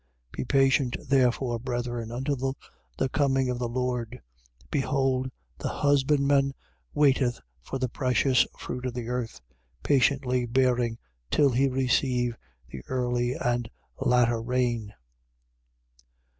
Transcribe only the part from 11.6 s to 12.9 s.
receive the